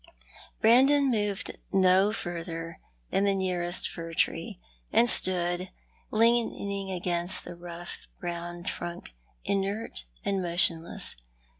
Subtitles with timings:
[0.61, 2.79] Brandon moved no further
[3.11, 4.59] than the nearest fir tree,
[4.91, 5.69] and stood
[6.09, 9.11] leaning against the rough brown trunk,
[9.45, 11.15] inert and motion less.